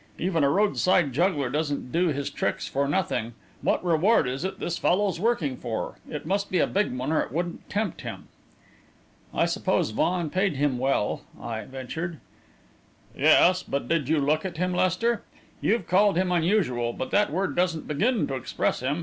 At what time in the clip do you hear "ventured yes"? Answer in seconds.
11.65-13.61